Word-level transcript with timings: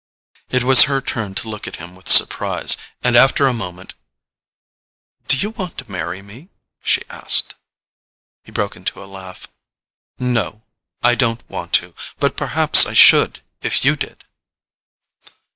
It 0.49 0.63
was 0.63 0.85
her 0.89 0.99
turn 0.99 1.35
to 1.35 1.47
look 1.47 1.67
at 1.67 1.75
him 1.75 1.95
with 1.95 2.09
surprise; 2.09 2.75
and 3.03 3.15
after 3.15 3.45
a 3.45 3.53
moment—"Do 3.53 5.37
you 5.37 5.51
want 5.51 5.77
to 5.77 5.91
marry 5.91 6.23
me?" 6.23 6.49
she 6.81 7.03
asked. 7.07 7.53
He 8.43 8.51
broke 8.51 8.75
into 8.75 9.03
a 9.03 9.05
laugh. 9.05 9.45
"No, 10.17 10.63
I 11.03 11.13
don't 11.13 11.47
want 11.47 11.73
to—but 11.73 12.35
perhaps 12.35 12.87
I 12.87 12.93
should 12.95 13.41
if 13.61 13.85
you 13.85 13.95
did!" 13.95 14.23